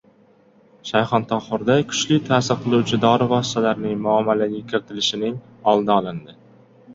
Shayxontohurda 0.91 1.75
kuchli 1.91 2.17
ta’sir 2.29 2.59
qiluvchi 2.63 2.99
dori 3.03 3.27
vositalarining 3.35 4.01
muomalaga 4.07 4.63
kiritilishining 4.73 5.39
oldi 5.75 5.95
olindi 5.99 6.37